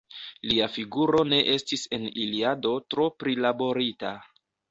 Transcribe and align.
Lia 0.51 0.67
figuro 0.75 1.19
ne 1.33 1.39
estis 1.57 1.83
en 1.99 2.09
Iliado 2.23 2.73
tro 2.93 3.07
prilaborita. 3.25 4.15